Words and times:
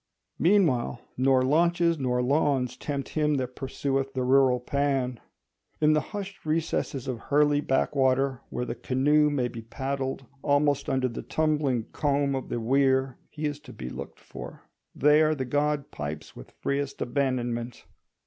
Meanwhile, 0.39 0.99
nor 1.15 1.43
launches 1.43 1.99
nor 1.99 2.23
lawns 2.23 2.75
tempt 2.75 3.09
him 3.09 3.35
that 3.35 3.55
pursueth 3.55 4.13
the 4.15 4.23
rural 4.23 4.59
Pan. 4.59 5.19
In 5.79 5.93
the 5.93 6.01
hushed 6.01 6.43
recesses 6.43 7.07
of 7.07 7.19
Hurley 7.19 7.61
backwater 7.61 8.41
where 8.49 8.65
the 8.65 8.73
canoe 8.73 9.29
may 9.29 9.47
be 9.47 9.61
paddled 9.61 10.25
almost 10.41 10.89
under 10.89 11.07
the 11.07 11.21
tumbling 11.21 11.83
comb 11.91 12.33
of 12.33 12.49
the 12.49 12.59
weir, 12.59 13.19
he 13.29 13.45
is 13.45 13.59
to 13.59 13.73
be 13.73 13.91
looked 13.91 14.19
for; 14.19 14.63
there 14.95 15.35
the 15.35 15.45
god 15.45 15.91
pipes 15.91 16.35
with 16.35 16.49
freest 16.49 16.99
abandonment. 16.99 17.85